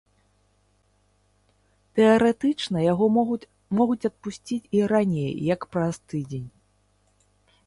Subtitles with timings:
[1.99, 6.49] Тэарэтычна яго могуць адпусціць і раней як праз тыдзень.